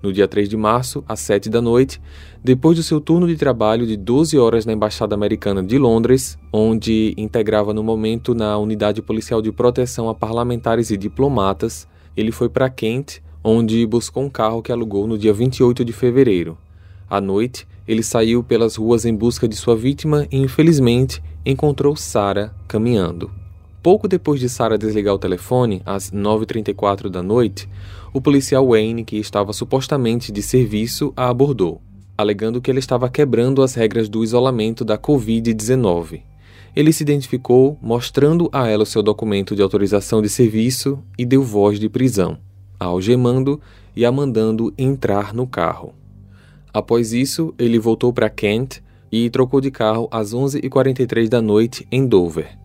No 0.00 0.12
dia 0.12 0.28
3 0.28 0.48
de 0.48 0.56
março, 0.56 1.04
às 1.08 1.18
7 1.20 1.50
da 1.50 1.60
noite, 1.60 2.00
depois 2.42 2.76
do 2.76 2.84
seu 2.84 3.00
turno 3.00 3.26
de 3.26 3.36
trabalho 3.36 3.84
de 3.84 3.96
12 3.96 4.38
horas 4.38 4.64
na 4.64 4.72
Embaixada 4.72 5.14
Americana 5.14 5.60
de 5.60 5.76
Londres, 5.76 6.38
onde 6.52 7.14
integrava 7.16 7.74
no 7.74 7.82
momento 7.82 8.32
na 8.32 8.56
Unidade 8.58 9.02
Policial 9.02 9.42
de 9.42 9.50
Proteção 9.50 10.08
a 10.08 10.14
Parlamentares 10.14 10.90
e 10.90 10.96
Diplomatas, 10.96 11.88
ele 12.16 12.30
foi 12.30 12.48
para 12.48 12.70
Kent, 12.70 13.20
onde 13.42 13.84
buscou 13.86 14.22
um 14.22 14.30
carro 14.30 14.62
que 14.62 14.70
alugou 14.70 15.06
no 15.06 15.18
dia 15.18 15.32
28 15.32 15.84
de 15.84 15.92
fevereiro. 15.92 16.56
À 17.10 17.20
noite, 17.20 17.66
ele 17.86 18.02
saiu 18.02 18.44
pelas 18.44 18.76
ruas 18.76 19.04
em 19.04 19.14
busca 19.14 19.48
de 19.48 19.56
sua 19.56 19.74
vítima 19.74 20.28
e, 20.30 20.36
infelizmente, 20.36 21.22
encontrou 21.44 21.96
Sarah 21.96 22.54
caminhando. 22.68 23.30
Pouco 23.88 24.06
depois 24.06 24.38
de 24.38 24.50
Sarah 24.50 24.76
desligar 24.76 25.14
o 25.14 25.18
telefone, 25.18 25.80
às 25.86 26.10
9h34 26.10 27.08
da 27.08 27.22
noite, 27.22 27.66
o 28.12 28.20
policial 28.20 28.68
Wayne, 28.68 29.02
que 29.02 29.16
estava 29.16 29.50
supostamente 29.54 30.30
de 30.30 30.42
serviço, 30.42 31.10
a 31.16 31.30
abordou, 31.30 31.80
alegando 32.14 32.60
que 32.60 32.70
ele 32.70 32.80
estava 32.80 33.08
quebrando 33.08 33.62
as 33.62 33.72
regras 33.72 34.06
do 34.06 34.22
isolamento 34.22 34.84
da 34.84 34.98
Covid-19. 34.98 36.20
Ele 36.76 36.92
se 36.92 37.02
identificou, 37.02 37.78
mostrando 37.80 38.50
a 38.52 38.68
ela 38.68 38.82
o 38.82 38.86
seu 38.86 39.02
documento 39.02 39.56
de 39.56 39.62
autorização 39.62 40.20
de 40.20 40.28
serviço 40.28 41.02
e 41.16 41.24
deu 41.24 41.42
voz 41.42 41.80
de 41.80 41.88
prisão, 41.88 42.36
a 42.78 42.84
algemando 42.84 43.58
e 43.96 44.04
a 44.04 44.12
mandando 44.12 44.70
entrar 44.76 45.32
no 45.32 45.46
carro. 45.46 45.94
Após 46.74 47.14
isso, 47.14 47.54
ele 47.58 47.78
voltou 47.78 48.12
para 48.12 48.28
Kent 48.28 48.82
e 49.10 49.30
trocou 49.30 49.62
de 49.62 49.70
carro 49.70 50.08
às 50.10 50.34
11h43 50.34 51.26
da 51.26 51.40
noite 51.40 51.88
em 51.90 52.06
Dover. 52.06 52.57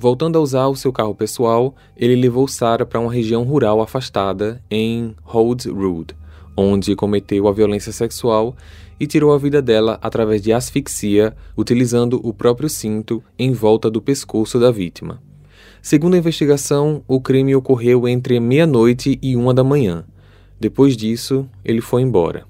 Voltando 0.00 0.38
a 0.38 0.40
usar 0.40 0.68
o 0.68 0.76
seu 0.76 0.92
carro 0.92 1.12
pessoal, 1.12 1.74
ele 1.96 2.14
levou 2.14 2.46
Sarah 2.46 2.86
para 2.86 3.00
uma 3.00 3.12
região 3.12 3.42
rural 3.42 3.80
afastada 3.80 4.62
em 4.70 5.12
Holt 5.24 5.66
Road, 5.66 6.14
onde 6.56 6.94
cometeu 6.94 7.48
a 7.48 7.52
violência 7.52 7.90
sexual 7.90 8.54
e 9.00 9.08
tirou 9.08 9.32
a 9.32 9.38
vida 9.38 9.60
dela 9.60 9.98
através 10.00 10.40
de 10.40 10.52
asfixia, 10.52 11.36
utilizando 11.56 12.20
o 12.22 12.32
próprio 12.32 12.68
cinto 12.68 13.22
em 13.36 13.52
volta 13.52 13.90
do 13.90 14.00
pescoço 14.00 14.60
da 14.60 14.70
vítima. 14.70 15.20
Segundo 15.82 16.14
a 16.14 16.18
investigação, 16.18 17.02
o 17.08 17.20
crime 17.20 17.56
ocorreu 17.56 18.06
entre 18.06 18.38
meia-noite 18.38 19.18
e 19.20 19.34
uma 19.34 19.52
da 19.52 19.64
manhã. 19.64 20.04
Depois 20.60 20.96
disso, 20.96 21.48
ele 21.64 21.80
foi 21.80 22.02
embora. 22.02 22.46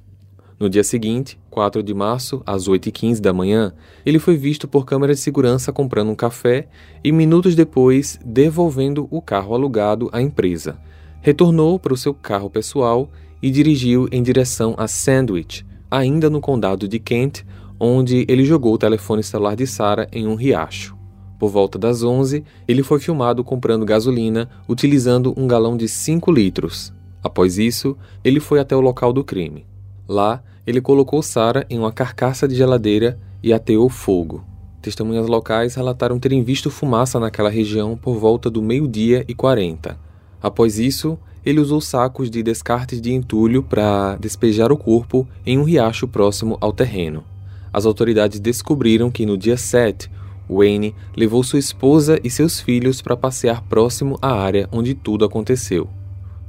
No 0.60 0.68
dia 0.68 0.82
seguinte, 0.82 1.38
4 1.50 1.84
de 1.84 1.94
março, 1.94 2.42
às 2.44 2.68
8h15 2.68 3.20
da 3.20 3.32
manhã, 3.32 3.72
ele 4.04 4.18
foi 4.18 4.36
visto 4.36 4.66
por 4.66 4.84
câmera 4.84 5.14
de 5.14 5.20
segurança 5.20 5.72
comprando 5.72 6.10
um 6.10 6.16
café 6.16 6.66
e, 7.04 7.12
minutos 7.12 7.54
depois, 7.54 8.18
devolvendo 8.24 9.06
o 9.08 9.22
carro 9.22 9.54
alugado 9.54 10.10
à 10.12 10.20
empresa. 10.20 10.76
Retornou 11.20 11.78
para 11.78 11.94
o 11.94 11.96
seu 11.96 12.12
carro 12.12 12.50
pessoal 12.50 13.08
e 13.40 13.52
dirigiu 13.52 14.08
em 14.10 14.20
direção 14.20 14.74
a 14.76 14.88
Sandwich, 14.88 15.64
ainda 15.88 16.28
no 16.28 16.40
condado 16.40 16.88
de 16.88 16.98
Kent, 16.98 17.44
onde 17.78 18.26
ele 18.28 18.44
jogou 18.44 18.74
o 18.74 18.78
telefone 18.78 19.22
celular 19.22 19.54
de 19.54 19.66
Sarah 19.66 20.08
em 20.10 20.26
um 20.26 20.34
riacho. 20.34 20.96
Por 21.38 21.50
volta 21.50 21.78
das 21.78 22.02
11, 22.02 22.42
ele 22.66 22.82
foi 22.82 22.98
filmado 22.98 23.44
comprando 23.44 23.86
gasolina 23.86 24.50
utilizando 24.68 25.32
um 25.36 25.46
galão 25.46 25.76
de 25.76 25.86
5 25.86 26.32
litros. 26.32 26.92
Após 27.22 27.58
isso, 27.58 27.96
ele 28.24 28.40
foi 28.40 28.58
até 28.58 28.74
o 28.74 28.80
local 28.80 29.12
do 29.12 29.22
crime. 29.22 29.64
Lá, 30.08 30.42
ele 30.66 30.80
colocou 30.80 31.22
Sara 31.22 31.66
em 31.68 31.78
uma 31.78 31.92
carcaça 31.92 32.48
de 32.48 32.54
geladeira 32.54 33.20
e 33.42 33.52
ateou 33.52 33.88
fogo. 33.88 34.42
Testemunhas 34.80 35.26
locais 35.26 35.74
relataram 35.74 36.18
terem 36.18 36.42
visto 36.42 36.70
fumaça 36.70 37.20
naquela 37.20 37.50
região 37.50 37.96
por 37.96 38.16
volta 38.16 38.48
do 38.48 38.62
meio-dia 38.62 39.24
e 39.28 39.34
40. 39.34 39.98
Após 40.40 40.78
isso, 40.78 41.18
ele 41.44 41.60
usou 41.60 41.80
sacos 41.80 42.30
de 42.30 42.42
descartes 42.42 43.00
de 43.00 43.12
entulho 43.12 43.62
para 43.62 44.16
despejar 44.16 44.72
o 44.72 44.76
corpo 44.76 45.26
em 45.44 45.58
um 45.58 45.64
riacho 45.64 46.08
próximo 46.08 46.56
ao 46.60 46.72
terreno. 46.72 47.24
As 47.72 47.84
autoridades 47.84 48.40
descobriram 48.40 49.10
que 49.10 49.26
no 49.26 49.36
dia 49.36 49.56
7, 49.56 50.10
Wayne 50.48 50.94
levou 51.16 51.42
sua 51.42 51.58
esposa 51.58 52.18
e 52.24 52.30
seus 52.30 52.60
filhos 52.60 53.02
para 53.02 53.16
passear 53.16 53.62
próximo 53.62 54.18
à 54.22 54.32
área 54.32 54.68
onde 54.72 54.94
tudo 54.94 55.24
aconteceu. 55.24 55.88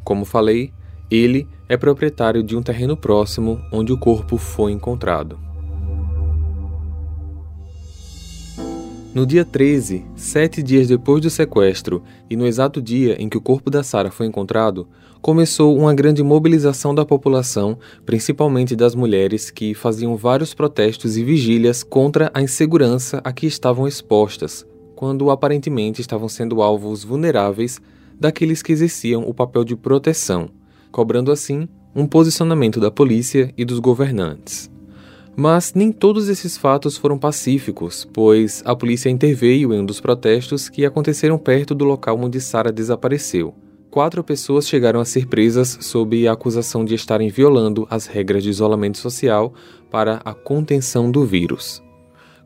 Como 0.04 0.24
falei, 0.24 0.72
Ele 1.12 1.48
é 1.70 1.78
proprietário 1.78 2.42
de 2.42 2.58
um 2.58 2.64
terreno 2.64 2.98
próximo 2.98 3.62
onde 3.72 3.94
o 3.94 3.98
corpo 3.98 4.38
foi 4.38 4.72
encontrado. 4.72 5.40
No 9.14 9.26
dia 9.26 9.46
13, 9.46 10.06
sete 10.16 10.62
dias 10.64 10.88
depois 10.88 11.22
do 11.22 11.30
sequestro 11.30 12.04
e 12.30 12.36
no 12.36 12.46
exato 12.46 12.82
dia 12.82 13.16
em 13.22 13.30
que 13.30 13.38
o 13.38 13.42
corpo 13.42 13.70
da 13.70 13.84
Sara 13.84 14.12
foi 14.12 14.26
encontrado, 14.26 14.88
começou 15.22 15.78
uma 15.78 15.94
grande 15.94 16.24
mobilização 16.24 16.94
da 16.94 17.06
população, 17.06 17.78
principalmente 18.06 18.76
das 18.76 18.96
mulheres 18.96 19.52
que 19.52 19.74
faziam 19.74 20.16
vários 20.16 20.54
protestos 20.54 21.18
e 21.18 21.24
vigílias 21.24 21.84
contra 21.84 22.32
a 22.34 22.42
insegurança 22.42 23.20
a 23.24 23.32
que 23.32 23.46
estavam 23.46 23.88
expostas, 23.88 24.66
quando 24.96 25.30
aparentemente 25.30 26.02
estavam 26.02 26.30
sendo 26.30 26.62
alvos 26.62 27.04
vulneráveis 27.04 27.80
daqueles 28.20 28.62
que 28.62 28.72
exerciam 28.72 29.24
o 29.28 29.34
papel 29.34 29.64
de 29.64 29.76
proteção, 29.76 30.50
cobrando 30.91 31.31
assim 31.31 31.67
um 31.96 32.05
posicionamento 32.05 32.79
da 32.79 32.91
polícia 32.91 33.53
e 33.58 33.65
dos 33.65 33.79
governantes. 33.79 34.69
Mas 35.36 35.74
nem 35.74 35.91
todos 35.91 36.27
esses 36.27 36.58
fatos 36.58 36.98
foram 36.98 37.17
pacíficos, 37.17 38.08
pois 38.13 38.62
a 38.65 38.75
polícia 38.75 39.10
interveio 39.10 39.74
em 39.74 39.79
um 39.79 39.86
dos 39.86 40.01
protestos 40.01 40.67
que 40.67 40.86
aconteceram 40.86 41.38
perto 41.38 41.74
do 41.74 41.86
local 41.86 42.19
onde 42.19 42.41
Sara 42.41 42.72
desapareceu. 42.72 43.53
Quatro 43.89 44.24
pessoas 44.24 44.67
chegaram 44.67 45.00
a 45.00 45.05
ser 45.05 45.25
presas 45.27 45.77
sob 45.81 46.27
a 46.27 46.34
acusação 46.34 46.86
de 46.86 46.93
estarem 46.93 47.29
violando 47.29 47.88
as 47.89 48.05
regras 48.05 48.43
de 48.43 48.50
isolamento 48.50 48.98
social 48.98 49.53
para 49.89 50.22
a 50.24 50.34
contenção 50.34 51.10
do 51.10 51.25
vírus. 51.25 51.81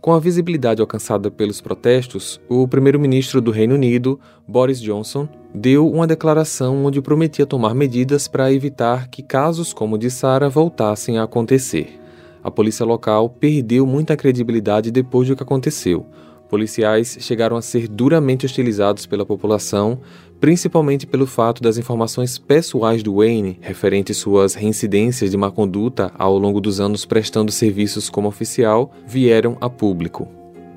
Com 0.03 0.12
a 0.12 0.19
visibilidade 0.19 0.81
alcançada 0.81 1.31
pelos 1.31 1.62
protestos, 1.62 2.38
o 2.50 2.67
primeiro-ministro 2.67 3.39
do 3.39 3.51
Reino 3.51 3.75
Unido, 3.75 4.19
Boris 4.45 4.81
Johnson, 4.81 5.29
deu 5.55 5.89
uma 5.89 6.05
declaração 6.05 6.83
onde 6.83 7.01
prometia 7.01 7.45
tomar 7.45 7.74
medidas 7.74 8.27
para 8.27 8.51
evitar 8.51 9.07
que 9.07 9.24
casos 9.24 9.72
como 9.72 9.95
o 9.95 9.98
de 9.98 10.12
Sara 10.12 10.50
voltassem 10.50 11.17
a 11.17 11.24
acontecer. 11.24 12.01
A 12.43 12.51
polícia 12.51 12.86
local 12.86 13.29
perdeu 13.29 13.88
muita 13.88 14.17
credibilidade 14.17 14.91
depois 14.91 15.29
do 15.29 15.38
que 15.38 15.43
aconteceu. 15.43 16.05
Policiais 16.53 17.17
chegaram 17.19 17.57
a 17.57 17.63
ser 17.63 17.88
duramente 17.88 18.45
hostilizados 18.45 19.07
pela 19.07 19.25
população, 19.25 20.00
principalmente 20.39 21.07
pelo 21.07 21.25
fato 21.25 21.63
das 21.63 21.79
informações 21.79 22.38
pessoais 22.38 23.01
do 23.01 23.15
Wayne, 23.15 23.57
referentes 23.60 24.17
suas 24.17 24.53
reincidências 24.53 25.31
de 25.31 25.36
má 25.36 25.50
conduta 25.50 26.12
ao 26.15 26.38
longo 26.38 26.62
dos 26.62 26.79
anos 26.79 27.05
prestando 27.05 27.51
serviços 27.51 28.07
como 28.07 28.27
oficial, 28.27 28.91
vieram 29.03 29.57
a 29.60 29.67
público. 29.67 30.27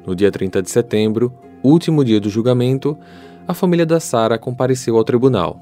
No 0.06 0.16
dia 0.16 0.32
30 0.32 0.62
de 0.62 0.70
setembro, 0.70 1.30
último 1.62 2.02
dia 2.02 2.20
do 2.20 2.30
julgamento, 2.30 2.96
a 3.46 3.52
família 3.52 3.84
da 3.84 4.00
Sarah 4.00 4.38
compareceu 4.38 4.96
ao 4.96 5.04
tribunal. 5.04 5.60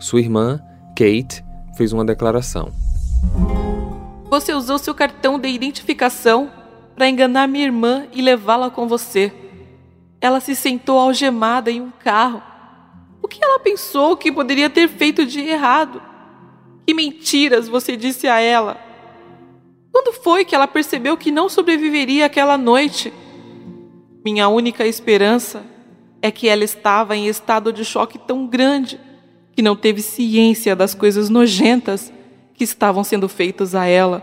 Sua 0.00 0.18
irmã, 0.18 0.60
Kate, 0.96 1.44
fez 1.76 1.92
uma 1.92 2.04
declaração. 2.04 2.72
Você 4.28 4.52
usou 4.52 4.78
seu 4.80 4.96
cartão 4.96 5.38
de 5.38 5.46
identificação 5.46 6.50
para 6.96 7.08
enganar 7.08 7.46
minha 7.46 7.66
irmã 7.66 8.04
e 8.12 8.20
levá-la 8.20 8.68
com 8.68 8.88
você. 8.88 9.43
Ela 10.24 10.40
se 10.40 10.56
sentou 10.56 10.98
algemada 10.98 11.70
em 11.70 11.82
um 11.82 11.90
carro. 11.90 12.42
O 13.20 13.28
que 13.28 13.44
ela 13.44 13.60
pensou 13.60 14.16
que 14.16 14.32
poderia 14.32 14.70
ter 14.70 14.88
feito 14.88 15.26
de 15.26 15.38
errado? 15.40 16.00
Que 16.86 16.94
mentiras 16.94 17.68
você 17.68 17.94
disse 17.94 18.26
a 18.26 18.40
ela? 18.40 18.78
Quando 19.92 20.14
foi 20.14 20.46
que 20.46 20.54
ela 20.54 20.66
percebeu 20.66 21.14
que 21.18 21.30
não 21.30 21.46
sobreviveria 21.50 22.24
aquela 22.24 22.56
noite? 22.56 23.12
Minha 24.24 24.48
única 24.48 24.86
esperança 24.86 25.62
é 26.22 26.30
que 26.30 26.48
ela 26.48 26.64
estava 26.64 27.14
em 27.14 27.28
estado 27.28 27.70
de 27.70 27.84
choque 27.84 28.16
tão 28.16 28.46
grande 28.46 28.98
que 29.52 29.60
não 29.60 29.76
teve 29.76 30.00
ciência 30.00 30.74
das 30.74 30.94
coisas 30.94 31.28
nojentas 31.28 32.10
que 32.54 32.64
estavam 32.64 33.04
sendo 33.04 33.28
feitos 33.28 33.74
a 33.74 33.84
ela 33.84 34.20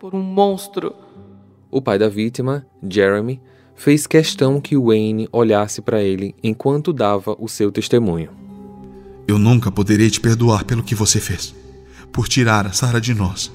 por 0.00 0.12
um 0.12 0.22
monstro. 0.22 0.92
O 1.70 1.80
pai 1.80 2.00
da 2.00 2.08
vítima, 2.08 2.66
Jeremy, 2.82 3.40
fez 3.76 4.06
questão 4.06 4.60
que 4.60 4.76
Wayne 4.76 5.28
olhasse 5.30 5.80
para 5.82 6.02
ele 6.02 6.34
enquanto 6.42 6.92
dava 6.92 7.36
o 7.38 7.48
seu 7.48 7.70
testemunho. 7.70 8.30
Eu 9.28 9.38
nunca 9.38 9.70
poderei 9.70 10.08
te 10.08 10.20
perdoar 10.20 10.64
pelo 10.64 10.82
que 10.82 10.94
você 10.94 11.20
fez, 11.20 11.54
por 12.12 12.28
tirar 12.28 12.66
a 12.66 12.72
Sara 12.72 13.00
de 13.00 13.12
nós. 13.12 13.52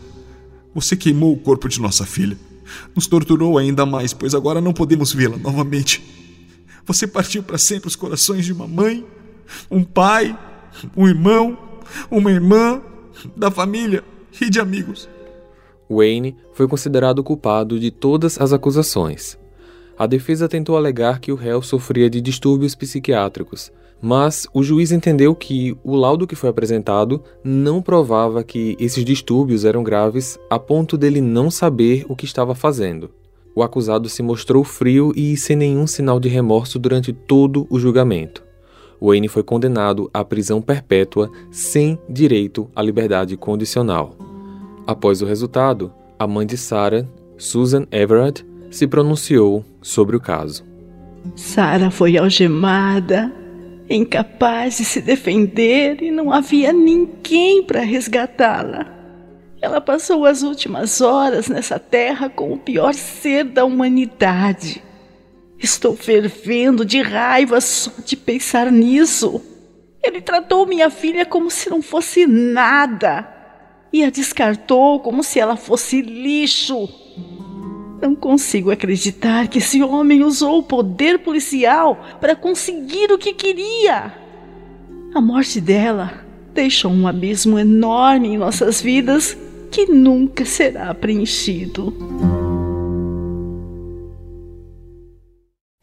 Você 0.74 0.96
queimou 0.96 1.34
o 1.34 1.40
corpo 1.40 1.68
de 1.68 1.82
nossa 1.82 2.06
filha, 2.06 2.38
nos 2.96 3.08
torturou 3.08 3.58
ainda 3.58 3.86
mais, 3.86 4.14
pois 4.14 4.36
agora 4.36 4.62
não 4.62 4.74
podemos 4.74 5.14
vê-la 5.14 5.38
novamente. 5.38 6.02
Você 6.86 7.08
partiu 7.08 7.44
para 7.44 7.58
sempre 7.58 7.88
os 7.88 7.96
corações 7.96 8.46
de 8.46 8.54
uma 8.54 8.68
mãe, 8.68 9.06
um 9.70 9.84
pai, 9.84 10.38
um 10.96 11.08
irmão, 11.08 11.58
uma 12.10 12.32
irmã, 12.32 12.82
da 13.36 13.52
família 13.52 14.04
e 14.40 14.50
de 14.50 14.60
amigos. 14.60 15.10
Wayne 15.90 16.36
foi 16.54 16.68
considerado 16.68 17.24
culpado 17.24 17.80
de 17.80 17.92
todas 17.92 18.40
as 18.40 18.54
acusações. 18.54 19.38
A 20.02 20.08
defesa 20.08 20.50
tentou 20.50 20.76
alegar 20.76 21.20
que 21.20 21.32
o 21.32 21.36
réu 21.36 21.62
sofria 21.62 22.10
de 22.10 22.20
distúrbios 22.20 22.74
psiquiátricos, 22.74 23.72
mas 24.02 24.48
o 24.52 24.64
juiz 24.64 24.92
entendeu 24.92 25.36
que 25.36 25.78
o 25.84 25.96
laudo 25.96 26.26
que 26.26 26.36
foi 26.36 26.50
apresentado 26.50 27.22
não 27.44 27.84
provava 27.84 28.44
que 28.44 28.76
esses 28.80 29.06
distúrbios 29.06 29.64
eram 29.64 29.84
graves 29.84 30.40
a 30.50 30.58
ponto 30.58 30.98
dele 30.98 31.22
não 31.22 31.52
saber 31.52 32.04
o 32.10 32.16
que 32.16 32.26
estava 32.26 32.56
fazendo. 32.56 33.12
O 33.54 33.62
acusado 33.62 34.10
se 34.10 34.24
mostrou 34.24 34.64
frio 34.64 35.14
e 35.16 35.38
sem 35.38 35.56
nenhum 35.56 35.86
sinal 35.86 36.20
de 36.20 36.30
remorso 36.30 36.80
durante 36.80 37.14
todo 37.14 37.68
o 37.70 37.78
julgamento. 37.78 38.44
Wayne 39.00 39.28
foi 39.28 39.44
condenado 39.44 40.10
à 40.12 40.26
prisão 40.26 40.64
perpétua 40.64 41.30
sem 41.52 42.00
direito 42.10 42.68
à 42.76 42.82
liberdade 42.82 43.38
condicional. 43.38 44.16
Após 44.88 45.22
o 45.22 45.28
resultado, 45.28 45.94
a 46.18 46.26
mãe 46.26 46.48
de 46.48 46.58
Sarah, 46.58 47.06
Susan 47.38 47.86
Everett, 47.92 48.44
se 48.72 48.88
pronunciou 48.88 49.64
sobre 49.82 50.16
o 50.16 50.20
caso. 50.20 50.66
Sarah 51.36 51.92
foi 51.92 52.18
algemada, 52.18 53.32
incapaz 53.88 54.78
de 54.78 54.86
se 54.86 55.02
defender 55.02 56.02
e 56.02 56.10
não 56.10 56.34
havia 56.34 56.74
ninguém 56.74 57.62
para 57.62 57.82
resgatá-la. 57.82 58.88
Ela 59.62 59.80
passou 59.80 60.26
as 60.26 60.42
últimas 60.42 61.02
horas 61.02 61.48
nessa 61.48 61.78
terra 61.78 62.30
com 62.30 62.52
o 62.54 62.58
pior 62.58 62.96
ser 62.96 63.44
da 63.44 63.64
humanidade 63.64 64.82
Estou 65.62 65.96
fervendo 65.96 66.84
de 66.84 67.02
raiva 67.02 67.62
só 67.62 67.92
de 68.04 68.18
pensar 68.18 68.72
nisso. 68.72 69.40
Ele 70.02 70.20
tratou 70.20 70.66
minha 70.66 70.90
filha 70.90 71.24
como 71.24 71.52
se 71.52 71.70
não 71.70 71.84
fosse 71.84 72.26
nada 72.26 73.28
e 73.94 74.04
a 74.04 74.10
descartou 74.10 75.00
como 75.02 75.22
se 75.22 75.40
ela 75.40 75.56
fosse 75.56 76.02
lixo. 76.02 76.90
Não 78.02 78.16
consigo 78.16 78.72
acreditar 78.72 79.48
que 79.48 79.60
esse 79.60 79.84
homem 79.84 80.24
usou 80.24 80.58
o 80.58 80.64
poder 80.64 81.20
policial 81.20 82.04
para 82.20 82.36
conseguir 82.36 83.12
o 83.12 83.18
que 83.18 83.32
queria. 83.32 84.12
A 85.14 85.22
morte 85.22 85.62
dela 85.62 86.26
deixou 86.52 86.92
um 86.92 87.08
abismo 87.08 87.60
enorme 87.60 88.30
em 88.30 88.38
nossas 88.38 88.82
vidas 88.82 89.38
que 89.70 89.86
nunca 89.86 90.44
será 90.44 90.94
preenchido. 90.96 91.94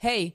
Hey, 0.02 0.34